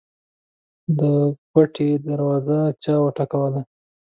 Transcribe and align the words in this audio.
د 0.99 1.01
کوټې 1.51 1.89
دروازه 2.07 2.59
چا 2.83 2.93
وټکوله. 3.03 3.61